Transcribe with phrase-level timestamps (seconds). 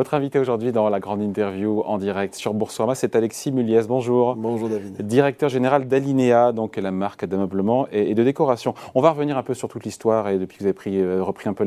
[0.00, 3.82] Votre invité aujourd'hui dans la grande interview en direct sur Boursorama, c'est Alexis Muliez.
[3.86, 4.34] Bonjour.
[4.34, 5.06] Bonjour David.
[5.06, 8.72] Directeur général d'Alinea, donc la marque d'ameublement et, de décoration.
[8.94, 11.22] On va revenir un peu sur toute l'histoire et depuis que vous avez pris, euh,
[11.22, 11.66] repris un peu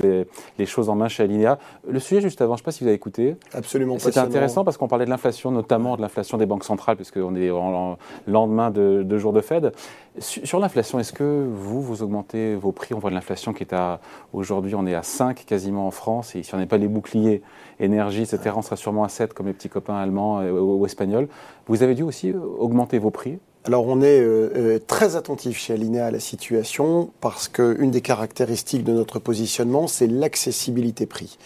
[0.57, 1.59] les, choses en main chez Alinea.
[1.87, 3.35] Le sujet juste avant, je ne sais pas si vous avez écouté.
[3.53, 3.99] Absolument.
[3.99, 7.51] C'était intéressant parce qu'on parlait de l'inflation, notamment de l'inflation des banques centrales, puisqu'on est
[7.51, 9.73] en, lendemain de, de jour de Fed.
[10.19, 12.93] Sur, l'inflation, est-ce que vous, vous augmentez vos prix?
[12.93, 13.99] On voit de l'inflation qui est à,
[14.31, 17.41] aujourd'hui, on est à 5 quasiment en France, et si on n'est pas les boucliers
[17.79, 21.27] énergie, etc., on sera sûrement à 7 comme les petits copains allemands euh, ou, espagnols.
[21.67, 25.71] Vous avez dû aussi euh, augmenter vos prix alors on est euh, très attentif chez
[25.71, 31.37] Alinea à la situation parce qu'une des caractéristiques de notre positionnement, c'est l'accessibilité prix.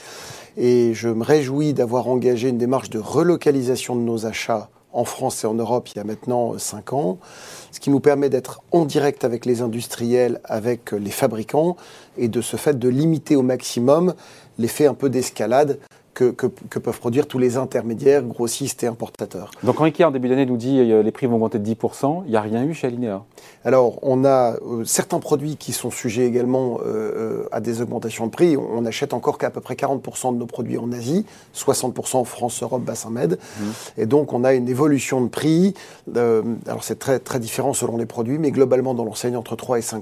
[0.58, 5.44] Et je me réjouis d'avoir engagé une démarche de relocalisation de nos achats en France
[5.44, 7.20] et en Europe il y a maintenant 5 ans,
[7.72, 11.78] ce qui nous permet d'être en direct avec les industriels, avec les fabricants,
[12.17, 14.16] et de ce fait de limiter au maximum
[14.58, 15.78] l'effet un peu d'escalade
[16.18, 19.52] que, peuvent produire tous les intermédiaires, grossistes et importateurs.
[19.64, 21.70] Donc quand Ikea en début d'année nous dit que euh, les prix vont augmenter de
[21.70, 23.24] 10%, il n'y a rien eu chez Alinea
[23.64, 28.32] Alors on a euh, certains produits qui sont sujets également euh, à des augmentations de
[28.32, 28.58] prix.
[28.58, 32.62] On n'achète encore qu'à peu près 40% de nos produits en Asie, 60% en France,
[32.64, 33.38] Europe, Bassin Med.
[33.38, 33.64] Mmh.
[33.98, 35.74] Et donc on a une évolution de prix.
[36.16, 39.81] alors c'est très, très différent selon les produits, mais globalement dans l'enseigne entre 3 et
[39.81, 40.02] 5%.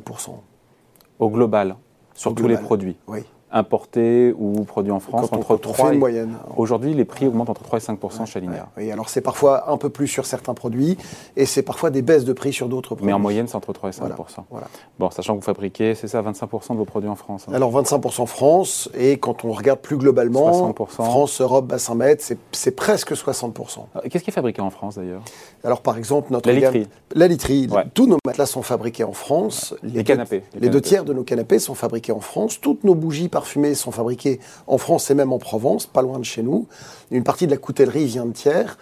[1.17, 1.75] Au global,
[2.13, 3.23] sur tous les produits Oui
[3.55, 5.97] importés ou produits en France entre 3 et...
[5.97, 6.33] moyenne.
[6.57, 8.67] Aujourd'hui, les prix augmentent entre 3 et 5% chez Alinea.
[8.77, 10.97] Oui, alors c'est parfois un peu plus sur certains produits
[11.37, 13.05] et c'est parfois des baisses de prix sur d'autres produits.
[13.05, 14.11] Mais en moyenne, c'est entre 3 et 5
[14.49, 14.67] voilà,
[14.99, 17.45] Bon, sachant que vous fabriquez, c'est ça, 25 de vos produits en France.
[17.47, 17.53] Hein.
[17.53, 23.13] Alors 25 France et quand on regarde plus globalement, France, Europe, bassin med, c'est presque
[23.13, 25.21] 60% euh, Qu'est-ce qui est fabriqué en France d'ailleurs?
[25.63, 26.87] Alors par exemple, notre la literie.
[27.13, 27.69] la literie.
[27.93, 29.73] Tous nos matelas sont fabriqués en France.
[29.81, 30.43] Les, canapés.
[30.59, 32.59] Les, deux tiers de nos canapés sont fabriqués en France.
[32.59, 36.19] Toutes nos bougies par fumées sont fabriquées en France et même en Provence, pas loin
[36.19, 36.67] de chez nous.
[37.11, 38.78] Une partie de la coutellerie vient de tiers.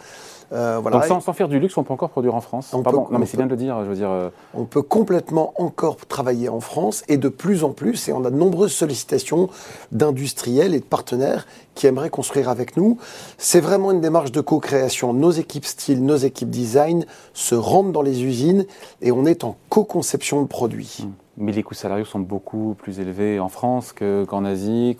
[0.53, 1.07] Euh, voilà.
[1.07, 3.37] Donc sans, faire du luxe, on peut encore produire en France Pardon, non mais c'est
[3.37, 4.11] bien de le dire, je veux dire...
[4.11, 8.23] Euh, on peut complètement encore travailler en France et de plus en plus, et on
[8.23, 9.49] a de nombreuses sollicitations
[9.91, 12.97] d'industriels et de partenaires qui aimeraient construire avec nous.
[13.37, 15.13] C'est vraiment une démarche de co-création.
[15.13, 18.65] Nos équipes style, nos équipes design se rendent dans les usines
[19.01, 20.99] et on est en co-conception de produits.
[21.03, 21.22] Hmm.
[21.37, 24.95] Mais les coûts salariaux sont beaucoup plus élevés en France qu'en Asie.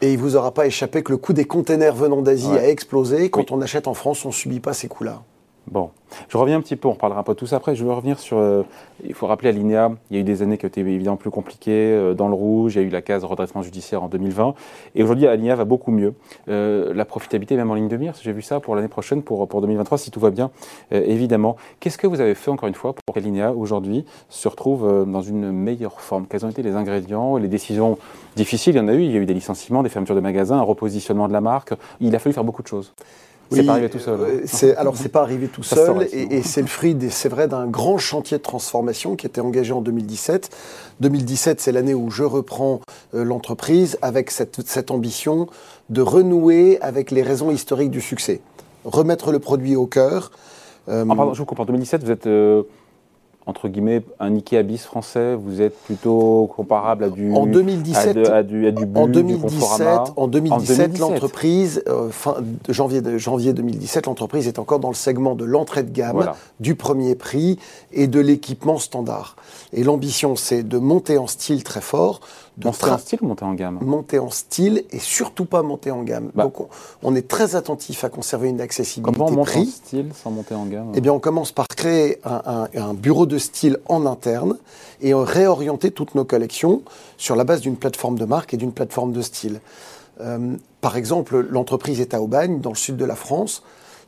[0.00, 2.68] Et il ne vous aura pas échappé que le coût des containers venant d'Asie a
[2.68, 3.28] explosé.
[3.28, 5.22] Quand on achète en France, on ne subit pas ces coûts-là.
[5.70, 5.90] Bon,
[6.28, 7.74] je reviens un petit peu, on reparlera un peu de tout ça après.
[7.74, 8.36] Je veux revenir sur.
[8.36, 8.62] Euh,
[9.02, 11.30] il faut rappeler à l'INEA, il y a eu des années qui étaient évidemment plus
[11.30, 14.54] compliquées, euh, dans le rouge, il y a eu la case redressement judiciaire en 2020.
[14.94, 16.14] Et aujourd'hui, l'INEA va beaucoup mieux.
[16.48, 19.48] Euh, la profitabilité, même en ligne de mire, j'ai vu ça pour l'année prochaine, pour,
[19.48, 20.50] pour 2023, si tout va bien,
[20.90, 21.56] évidemment.
[21.80, 25.22] Qu'est-ce que vous avez fait, encore une fois, pour que l'INEA, aujourd'hui, se retrouve dans
[25.22, 26.26] une meilleure forme?
[26.28, 27.98] Quels ont été les ingrédients, les décisions
[28.36, 28.74] difficiles?
[28.74, 30.58] Il y en a eu, il y a eu des licenciements, des fermetures de magasins,
[30.58, 31.72] un repositionnement de la marque.
[32.00, 32.92] Il a fallu faire beaucoup de choses.
[33.50, 34.20] C'est pas arrivé tout seul.
[34.20, 34.40] Hein.
[34.46, 37.98] C'est, alors, c'est pas arrivé tout seul, et, c'est le fruit, c'est vrai, d'un grand
[37.98, 40.50] chantier de transformation qui était engagé en 2017.
[41.00, 42.80] 2017, c'est l'année où je reprends
[43.14, 45.48] euh, l'entreprise avec cette, cette ambition
[45.90, 48.40] de renouer avec les raisons historiques du succès.
[48.84, 50.30] Remettre le produit au cœur.
[50.88, 51.64] Euh, ah, pardon, je vous comprends.
[51.64, 52.62] En 2017, vous êtes euh,
[53.46, 58.42] entre guillemets, un Ikea bis français, vous êtes plutôt comparable à du en 2017 à,
[58.42, 62.36] du, à du en 2017 en 2017, l'entreprise euh, fin
[62.70, 67.14] janvier janvier 2017 l'entreprise est encore dans le segment de l'entrée de gamme, du premier
[67.14, 67.58] prix
[67.92, 69.36] et de l'équipement standard.
[69.74, 72.20] Et l'ambition c'est de monter en style très fort,
[72.62, 73.78] monter en style ou monter en gamme?
[73.82, 76.30] Monter en style et surtout pas monter en gamme.
[76.34, 76.44] Bah.
[76.44, 76.68] Donc
[77.02, 79.62] on, est très attentif à conserver une accessibilité Comment on monte prix.
[79.62, 80.92] en style sans monter en gamme?
[80.94, 84.58] Eh bien on commence par créer un, un, bureau de style en interne
[85.00, 86.82] et réorienter toutes nos collections
[87.16, 89.60] sur la base d'une plateforme de marque et d'une plateforme de style.
[90.20, 93.62] Euh, par exemple, l'entreprise est à Aubagne, dans le sud de la France.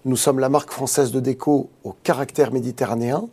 [0.05, 3.29] Nous sommes la marque française de déco au caractère méditerranéen.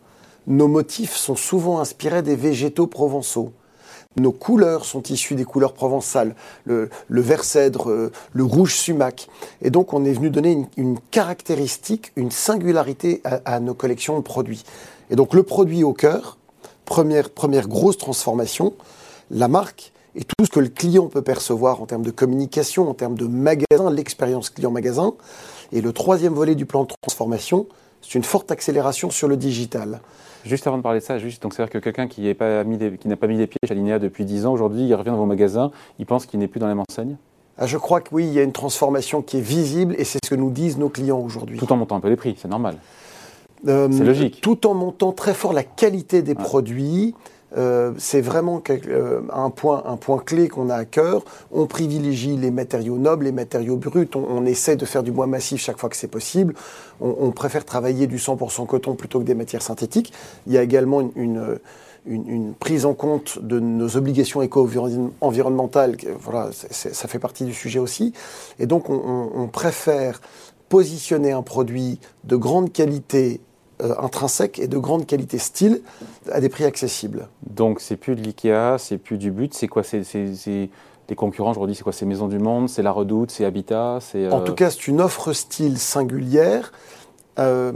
[0.47, 3.51] Nos motifs sont souvent inspirés des végétaux provençaux.
[4.15, 9.27] Nos couleurs sont issues des couleurs provençales, le, vert cèdre, euh, le rouge sumac.
[9.61, 14.63] Et donc on est venu donner une, caractéristique, une singularité à, nos collections de produits.
[15.09, 16.37] Et donc le produit au cœur,
[16.85, 18.73] première, première grosse transformation,
[19.31, 22.93] la marque et tout ce que le client peut percevoir en termes de communication, en
[22.93, 25.13] termes de magasin, l'expérience client-magasin.
[25.71, 27.65] Et le troisième volet du plan de transformation,
[28.03, 30.01] c'est une forte accélération sur le digital.
[30.45, 32.77] Juste avant de parler de ça, juste, donc c'est-à-dire que quelqu'un qui n'a pas, mis
[32.77, 32.89] des
[33.47, 36.39] pieds chez Alinea depuis 10 ans, aujourd'hui, il revient dans vos magasins, il pense qu'il
[36.39, 37.15] n'est plus dans la même enseigne?
[37.57, 40.19] Ah, Je crois que oui, il y a une transformation qui est visible et c'est
[40.23, 41.57] ce que nous disent nos clients aujourd'hui.
[41.57, 42.77] Tout en montant un peu les prix, c'est normal.
[43.67, 44.41] Euh, c'est logique.
[44.41, 47.15] Tout en montant très fort la qualité des produits,
[47.55, 51.23] Euh, c'est vraiment euh, un, point, un point clé qu'on a à cœur.
[51.51, 54.09] On privilégie les matériaux nobles, les matériaux bruts.
[54.15, 56.55] On, essaie de faire du bois massif chaque fois que c'est possible.
[56.99, 60.13] On, préfère travailler du 100% coton plutôt que des matières synthétiques.
[60.47, 61.57] Il y a également une,
[62.59, 65.95] prise en compte de nos obligations éco-environnementales.
[66.19, 68.13] Voilà, ça fait partie du sujet aussi.
[68.59, 70.19] Et donc, on préfère
[70.69, 73.41] positionner un produit de grande qualité
[73.81, 75.81] euh, intrinsèque et de grande qualité style
[76.31, 77.27] à des prix accessibles.
[77.55, 80.03] Donc c'est plus de l'IKEA, c'est plus du but, c'est quoi C'est
[81.09, 84.31] les concurrents aujourd'hui, c'est quoi C'est Maison du Monde, c'est La Redoute, c'est Habitat c'est,
[84.31, 86.71] En euh, tout cas, c'est une offre style singulière.
[87.39, 87.73] Euh,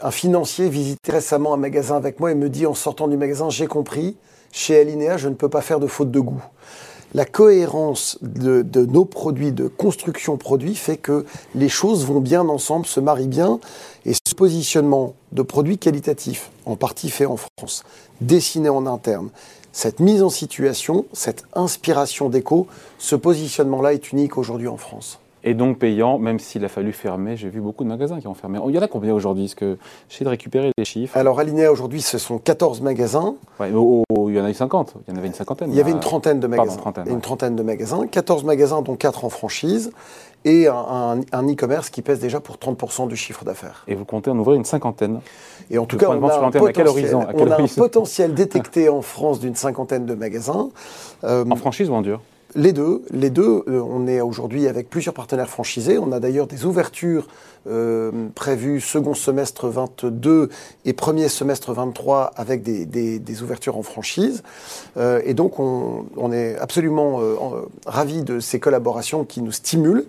[0.00, 3.50] un financier visitait récemment un magasin avec moi et me dit en sortant du magasin,
[3.50, 4.16] j'ai compris,
[4.52, 6.42] chez Alinea, je ne peux pas faire de faute de goût
[7.14, 11.24] la cohérence de, nos produits, de construction produit, fait que
[11.54, 13.60] les choses vont bien ensemble, se marient bien.
[14.06, 17.84] Et ce positionnement de produits qualitatifs, en partie fait en France,
[18.20, 19.30] dessiné en interne,
[19.72, 22.66] cette mise en situation, cette inspiration d'écho,
[22.98, 27.36] ce positionnement-là est unique aujourd'hui en France et donc payant, même s'il a fallu fermer.
[27.36, 28.58] J'ai vu beaucoup de magasins qui ont fermé.
[28.68, 29.46] Il y en a combien aujourd'hui?
[29.46, 29.76] Est-ce que
[30.08, 31.16] j'essaie de récupérer les chiffres?
[31.16, 33.34] Alors, Alinea, aujourd'hui, ce sont 14 magasins.
[33.58, 34.94] Ouais, oh, oh, il y en a eu 50.
[35.06, 35.70] Il y en avait une cinquantaine.
[35.70, 36.80] Il y avait une trentaine de magasins.
[37.06, 38.06] Une trentaine de magasins.
[38.06, 39.92] 14 magasins, dont 4 en franchise.
[40.44, 43.84] Et un, e-commerce qui pèse déjà pour 30% du chiffre d'affaires.
[43.86, 45.20] Et vous comptez en ouvrir une cinquantaine
[45.70, 49.38] Et en tout cas, on a, un potentiel, on a un potentiel détecté en France
[49.38, 50.70] d'une cinquantaine de magasins.
[51.22, 52.20] Euh, en franchise ou en dur?
[52.54, 53.64] Les deux, les deux.
[53.68, 55.98] Euh, on est aujourd'hui avec plusieurs partenaires franchisés.
[55.98, 57.26] On a d'ailleurs des ouvertures
[57.68, 60.50] euh, prévues second semestre 22
[60.84, 64.42] et premier semestre 23 avec des, ouvertures en franchise.
[64.96, 67.20] Euh, et donc on, est absolument
[67.86, 70.06] ravis de ces collaborations qui nous stimulent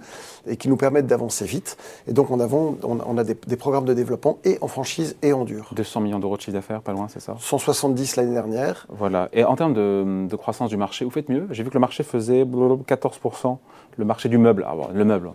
[0.47, 1.77] et qui nous permettent d'avancer vite.
[2.07, 2.39] Et donc on,
[2.83, 5.69] on, a des, programmes de développement et en franchise et en dur.
[5.73, 7.35] 200 millions d'euros de chiffre d'affaires, pas loin, c'est ça?
[7.39, 8.85] 170 l'année dernière.
[8.89, 9.29] Voilà.
[9.33, 11.47] Et en termes de, croissance du marché, vous faites mieux?
[11.51, 13.57] J'ai vu que le marché faisait 14%,
[13.97, 14.65] le marché du meuble.
[14.67, 15.31] Ah, le meuble.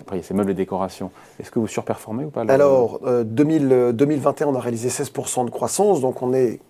[0.00, 1.10] Après, il y a ces meubles et décorations.
[1.38, 2.42] Est-ce que vous surperformez ou pas?
[2.48, 6.60] Alors, 2021, euh, on a réalisé 16% de croissance, donc on est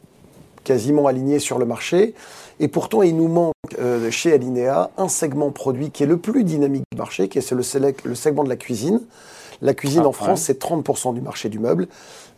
[0.71, 2.15] quasiment aligné sur le marché.
[2.61, 6.45] Et pourtant, il nous manque euh, chez Alinea un segment produit qui est le plus
[6.45, 7.65] dynamique du marché, qui est le,
[8.05, 9.01] le segment de la cuisine.
[9.63, 11.89] La cuisine ah, en France, c'est 30% du marché du meuble.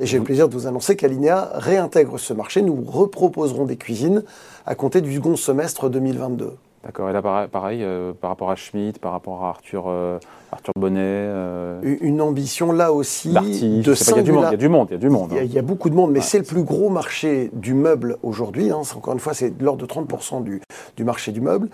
[0.00, 0.26] Et j'ai le mhm.
[0.26, 2.62] plaisir de vous annoncer qu'Alinea réintègre ce marché.
[2.62, 4.23] Nous reproposerons des cuisines
[4.64, 6.55] à compter du second semestre 2022.
[6.84, 7.08] D'accord.
[7.08, 10.19] Et là, pareil, euh, par rapport à Schmitt, par rapport à Arthur, euh,
[10.50, 11.00] Arthur Bonnet.
[11.00, 14.69] Euh, une ambition là aussi de Il y a du monde, il y a du
[14.69, 15.31] monde, il y a du monde.
[15.31, 15.64] Il y a, hein.
[15.64, 18.73] beaucoup de monde, mais c'est le plus gros marché du meuble aujourd'hui.
[18.73, 18.82] Hein.
[18.96, 20.61] Encore une fois, c'est de l'ordre de 30% du,
[20.96, 21.69] du, marché du meuble.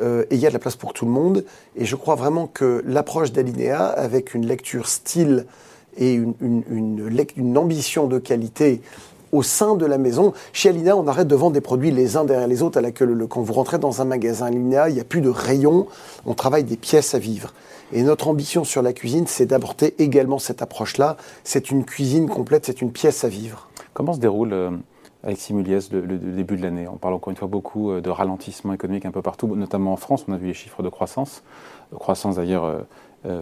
[0.00, 1.44] et il y a de la place pour tout le monde.
[1.74, 5.46] Et je crois vraiment que l'approche d'Alinea, avec une lecture style
[5.96, 8.80] et une, une, une, une ambition de qualité
[9.32, 10.32] au sein de la maison.
[10.52, 12.92] Chez Alina, on arrête de vendre des produits les uns derrière les autres à la
[12.92, 15.86] queue Quand vous rentrez dans un magasin Alina, il n'y a plus de rayons,
[16.26, 17.52] on travaille des pièces à vivre.
[17.92, 21.16] Et notre ambition sur la cuisine, c'est d'apporter également cette approche-là.
[21.44, 23.68] C'est une cuisine complète, c'est une pièce à vivre.
[23.92, 24.70] Comment se déroule euh,
[25.22, 26.88] avec Simuliès le, début de l'année?
[26.88, 29.96] On parle encore une fois beaucoup euh, de ralentissement économique un peu partout, notamment en
[29.96, 30.24] France.
[30.26, 31.42] On a vu les chiffres de croissance.
[31.94, 32.82] Croissance d'ailleurs euh, euh,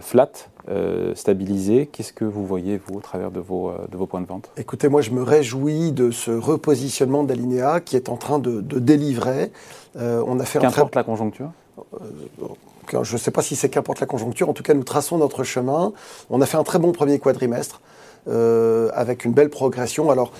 [0.01, 0.31] flat,
[0.69, 1.89] euh, stabilisé.
[1.91, 4.51] Qu'est-ce que vous voyez, vous, au travers de vos, euh, de vos points de vente?
[4.57, 9.51] Écoutez, moi, je me réjouis de ce repositionnement d'Alinea qui est en train de, délivrer.
[9.95, 11.51] on a fait Qu'importe la conjoncture?
[12.91, 14.49] Je ne sais pas si c'est qu'importe la conjoncture.
[14.49, 15.93] En tout cas, nous traçons notre chemin.
[16.29, 17.81] On a fait un très bon premier quadrimestre.
[18.27, 20.11] Euh, avec une belle progression.
[20.11, 20.31] Alors,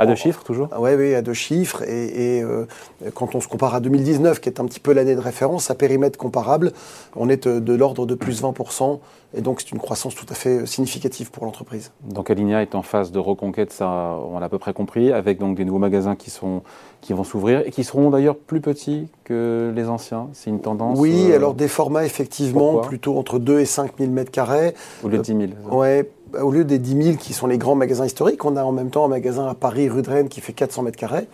[0.00, 0.68] à deux chiffres toujours?
[0.76, 1.82] Oui, oui, à deux chiffres.
[1.84, 2.66] Et, euh,
[3.14, 5.76] quand on se compare à 2019, qui est un petit peu l'année de référence, à
[5.76, 6.72] périmètre comparable,
[7.14, 8.98] on est euh, de, l'ordre de plus 20%.
[9.32, 11.92] Et donc, c'est une croissance tout à fait significative pour l'entreprise.
[12.02, 15.38] Donc, Alinea est en phase de reconquête, ça, on l'a à peu près compris, avec
[15.38, 16.62] donc des nouveaux magasins qui, sont,
[17.00, 20.30] qui vont s'ouvrir et qui seront d'ailleurs plus petits que les anciens.
[20.32, 24.72] C'est une tendance Oui, alors des formats effectivement plutôt entre 2 et 5 000 m2.
[25.04, 26.02] Au lieu de 10 000 Oui,
[26.40, 28.90] au lieu des 10 000 qui sont les grands magasins historiques, on a en même
[28.90, 31.26] temps un magasin à Paris, rue de Rennes, qui fait 400 mètres carrés.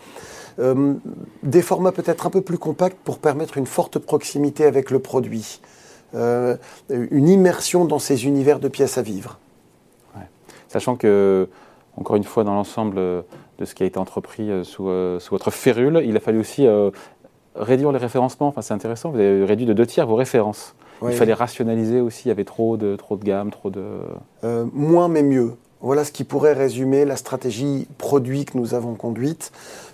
[0.59, 0.95] Euh,
[1.43, 5.61] des formats peut-être un peu plus compacts pour permettre une forte proximité avec le produit,
[6.15, 6.57] euh,
[6.89, 9.39] une immersion dans ces univers de pièces à vivre.
[10.69, 11.47] Sachant que,
[11.95, 13.23] encore une fois, dans l'ensemble de
[13.63, 14.83] ce qui a été entrepris euh, sous,
[15.31, 16.67] votre férule, il a fallu aussi
[17.55, 18.53] réduire les référencements.
[18.59, 20.75] C'est intéressant, vous avez réduit de deux tiers vos références.
[21.03, 23.83] Il fallait rationaliser aussi, il y avait trop de, trop de gamme, trop de...
[24.43, 25.53] Euh, moins mais mieux.
[25.79, 29.51] Voilà ce qui pourrait résumer la stratégie produit que nous avons conduite.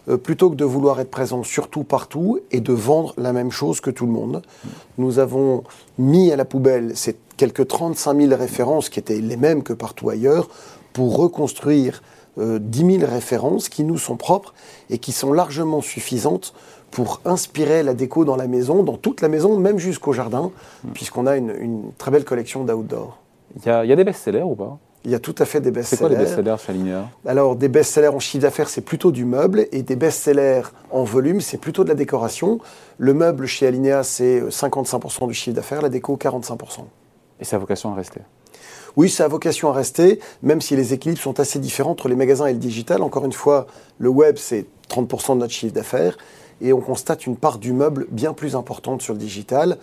[0.09, 3.79] Euh, plutôt que de vouloir être présent surtout partout et de vendre la même chose
[3.79, 4.41] que tout le monde,
[4.97, 5.63] nous avons
[5.97, 10.09] mis à la poubelle ces quelques 35 000 références qui étaient les mêmes que partout
[10.09, 10.49] ailleurs
[10.91, 12.01] pour reconstruire
[12.37, 14.53] euh, 10 000 références qui nous sont propres
[14.89, 16.53] et qui sont largement suffisantes
[16.93, 20.51] pour inspirer la déco dans la maison, dans toute la maison, même jusqu'au jardin,
[20.93, 23.17] puisqu'on a une, une très belle collection d'outdoor.
[23.55, 25.71] Il y, y a des best-sellers ou pas Il y a tout à fait des
[25.83, 26.51] C'est quoi les best-sellers.
[26.51, 29.95] best-sellers chez Alinea Alors, des best-sellers en chiffre d'affaires, c'est plutôt du meuble, et des
[29.95, 32.59] best-sellers en volume, c'est plutôt de la décoration.
[32.99, 36.57] Le meuble chez Alinea, c'est euh, 55% du chiffre d'affaires, la déco, 45%.
[37.39, 38.21] Et ça a vocation à rester
[38.95, 42.15] Oui, ça a vocation à rester, même si les équilibres sont assez différents entre les
[42.15, 43.01] magasins et le digital.
[43.01, 43.65] Encore une fois,
[43.97, 46.17] le web, c'est 30% de notre chiffre d'affaires,
[46.61, 49.77] et on constate une part du meuble bien plus importante sur le digital,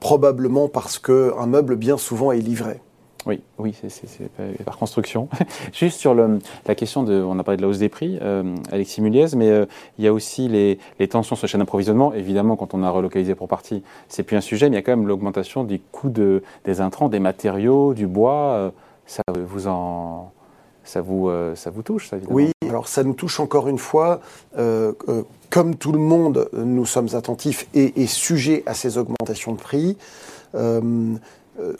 [0.00, 2.80] probablement parce qu'un meuble, bien souvent, est livré.
[3.26, 4.28] Oui, oui, c'est-
[4.64, 5.28] par- construction.
[5.72, 9.02] Juste sur la question de, on a parlé de la hausse des prix, euh, Alexis
[9.02, 9.66] Muliez, mais euh,
[9.98, 10.78] il y a aussi les,
[11.08, 12.12] tensions sur la chaîne d'approvisionnement.
[12.14, 14.82] Évidemment, quand on a relocalisé pour partie, c'est plus un sujet, mais il y a
[14.82, 18.52] quand même l'augmentation des coûts de, des intrants, des matériaux, du bois.
[18.52, 18.70] euh,
[19.06, 20.32] ça vous en,
[20.86, 22.36] ça vous, euh, ça vous touche, ça évidemment.
[22.36, 24.20] Oui, alors ça nous touche encore une fois.
[24.56, 29.52] euh, euh, comme tout le monde, nous sommes attentifs et, et sujets à ces augmentations
[29.52, 29.96] de prix.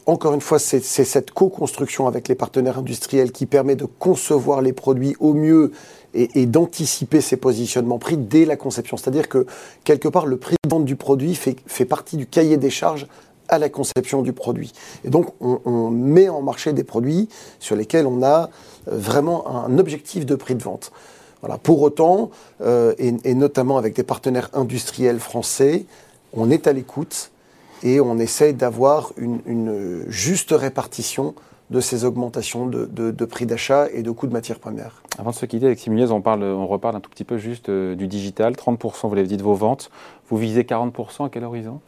[0.07, 4.63] Encore une fois, c'est c'est cette co-construction avec les partenaires industriels qui permet de concevoir
[4.63, 5.73] les produits au mieux
[6.15, 8.97] et, et d'anticiper ces positionnements prix dès la conception.
[8.97, 9.47] C'est-à-dire que
[9.85, 13.07] quelque part, le prix de vente du produit fait, fait partie du cahier des charges
[13.49, 14.73] à la conception du produit.
[15.05, 18.51] Et donc, on, met en marché des produits sur lesquels on a
[18.89, 20.93] euh, vraiment un objectif de prix de vente.
[21.41, 21.59] Voilà.
[21.59, 22.31] Pour autant,
[22.63, 25.85] euh, et, notamment avec des partenaires industriels français,
[26.33, 27.31] on est à l'écoute
[27.83, 31.35] et on essaye d'avoir une, juste répartition
[31.71, 35.03] de ces augmentations de, prix d'achat et de coûts de matières premières.
[35.19, 37.95] Avant de se quitter, Alexis Muliez, on, on reparle un tout petit peu juste euh,
[37.95, 38.55] du digital.
[38.55, 39.91] 30%, vous l'avez dit, de vos ventes.
[40.29, 41.81] Vous visez 40% à quel horizon?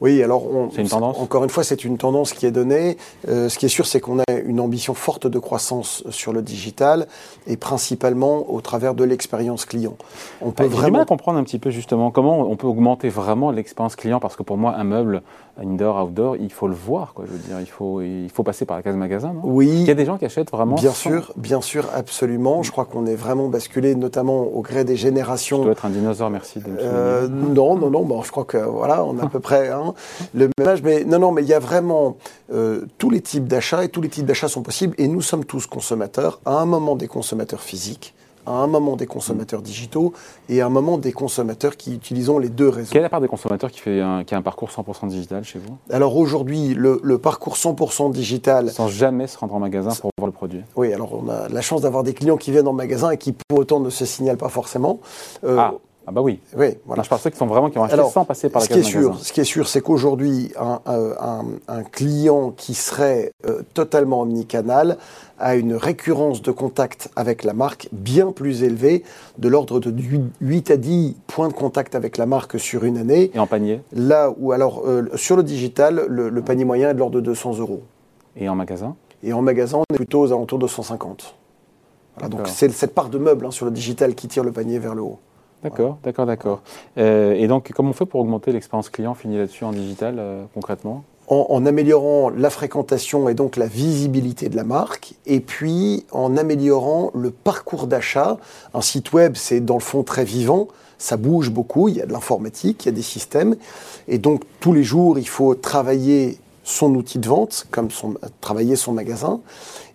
[0.00, 2.96] Oui, alors on, une tendance Encore une fois, c'est une tendance qui est donnée.
[3.28, 6.42] Euh, ce qui est sûr, c'est qu'on a une ambition forte de croissance sur le
[6.42, 7.06] digital
[7.46, 9.96] et principalement au travers de l'expérience client.
[10.42, 12.66] On peut Bah, du mal vraiment à comprendre un petit peu justement comment on peut
[12.66, 15.22] augmenter vraiment l'expérience client parce que pour moi un meuble
[15.62, 18.64] indoor outdoor il faut le voir quoi je veux dire il faut il faut passer
[18.64, 19.40] par la case magasin non?
[19.44, 19.68] Oui.
[19.70, 22.62] Il y a des gens qui achètent vraiment Bien sans- sûr, bien sûr, absolument.
[22.64, 25.58] Je crois qu'on est vraiment basculé, notamment au gré des générations.
[25.58, 28.02] Je dois être un dinosaure merci de Euh, non, non, non.
[28.02, 29.93] Bon, je crois que voilà, on a à peu près hein,
[30.34, 30.82] le même âge.
[30.82, 32.16] Mais non, non, mais il y a vraiment
[32.52, 34.94] euh, tous les types d'achats et tous les types d'achats sont possibles.
[34.98, 36.40] Et nous sommes tous consommateurs.
[36.44, 38.14] À un moment des consommateurs physiques,
[38.46, 40.12] à un moment des consommateurs digitaux
[40.48, 42.90] et à un moment des consommateurs qui utilisons les deux réseaux.
[42.92, 45.44] Quelle est la part des consommateurs qui fait un, qui a un parcours 100% digital
[45.44, 45.76] chez vous?
[45.90, 48.70] Alors aujourd'hui, le, le parcours 100% digital.
[48.70, 51.60] sans jamais se rendre en magasin pour voir le produit Oui, alors on a la
[51.60, 54.36] chance d'avoir des clients qui viennent en magasin et qui pour autant ne se signalent
[54.36, 55.00] pas forcément.
[55.44, 55.74] Euh, ah,
[56.06, 57.02] ah bah oui Oui, voilà.
[57.02, 58.78] je pense qu'ils sont vraiment qui ont acheté Alors, sans passer par la ce qui
[58.78, 63.32] est sûr, ce qui est sûr, c'est qu'aujourd'hui, un, un- un- un client qui serait
[63.46, 64.98] euh, totalement omnicanal
[65.38, 69.02] a une récurrence de contact avec la marque bien plus élevée,
[69.38, 69.92] de l'ordre de
[70.40, 73.30] 8 à 10 points de contact avec la marque sur une année.
[73.34, 73.80] et en panier?
[73.92, 77.20] Là où, alors, euh, sur le digital, le, le panier moyen est de l'ordre de
[77.20, 77.82] 200 euros.
[78.36, 78.94] et en magasin?
[79.22, 81.34] Et en magasin, on est plutôt aux alentours de 150.
[82.16, 84.78] Voilà, donc c'est cette part de meuble hein, sur le digital qui tire le panier
[84.78, 85.18] vers le haut.
[85.64, 86.62] D'accord, d'accord, d'accord.
[86.98, 90.44] Euh, et donc, comment on fait pour augmenter l'expérience client Fini là-dessus en digital, euh,
[90.52, 91.04] concrètement?
[91.26, 96.36] En, en améliorant la fréquentation et donc la visibilité de la marque, et puis en
[96.36, 98.36] améliorant le parcours d'achat.
[98.74, 100.68] Un site web, c'est dans le fond très vivant,
[100.98, 103.56] ça bouge beaucoup, il y a de l'informatique, il y a des systèmes,
[104.06, 108.74] et donc tous les jours, il faut travailler son outil de vente, comme son, travailler
[108.74, 109.40] son magasin.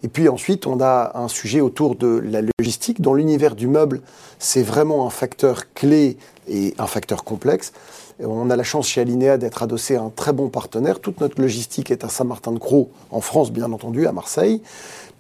[0.03, 3.01] Et puis ensuite, on a un sujet autour de la logistique.
[3.01, 4.01] Dans l'univers du meuble,
[4.37, 7.73] c'est vraiment un facteur clé et un facteur complexe.
[8.21, 10.99] On a la chance chez Alinea d'être adossé à un très bon partenaire.
[10.99, 14.61] Toute notre logistique est à Saint-Martin-de-Croix, en France bien entendu, à Marseille.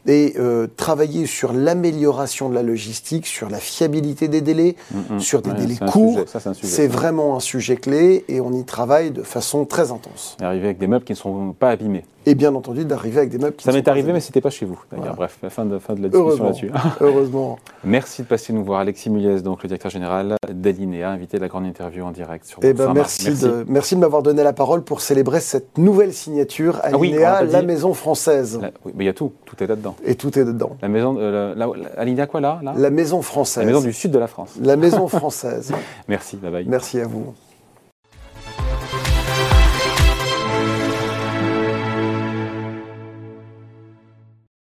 [0.07, 5.19] Et euh, travailler sur l'amélioration de la logistique, sur la fiabilité des délais, Mhm.
[5.19, 9.11] sur des Ouais, délais courts, c'est c'est vraiment un sujet clé et on y travaille
[9.11, 10.37] de façon très intense.
[10.41, 12.05] Et Arriver avec des meubles qui ne sont pas abîmés.
[12.29, 14.65] Et bien entendu d'arriver avec des meubles qui Ça m'est arrivé, mais c'était pas chez
[14.65, 14.79] vous.
[14.91, 15.31] D'ailleurs, Voilà.
[15.39, 16.71] bref, fin de, fin de la discussion là-dessus.
[17.01, 17.57] Heureusement.
[17.83, 21.47] Merci de passer nous voir, Alexis Muliez, donc le directeur général d'Alinea, invité de la
[21.47, 24.83] grande interview en direct sur Eh ben, merci, De, merci de m'avoir donné la parole
[24.83, 27.65] pour célébrer cette nouvelle signature Ah oui, Alinea, l'a pas la dit.
[27.65, 28.59] maison française.
[28.61, 29.95] La- oui, mais il y a tout, tout est là-dedans.
[30.05, 30.77] Et tout est dedans.
[30.83, 32.73] La maison, euh, la, la- Alinea quoi là, là?
[32.77, 33.63] La maison française.
[33.65, 34.51] La maison du sud de la France.
[34.61, 35.71] La maison française.
[36.07, 36.65] Merci, bye bye.
[36.67, 37.33] Merci à vous.